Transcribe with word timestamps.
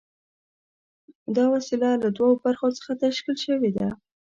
دا 1.35 1.45
وسیله 1.53 1.89
له 2.03 2.09
دوو 2.17 2.29
برخو 2.45 2.67
څخه 2.77 2.91
تشکیل 3.03 3.37
شوې 3.45 3.71
ده. 3.77 3.89